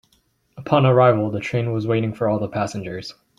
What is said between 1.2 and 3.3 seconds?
the train was waiting for all passengers.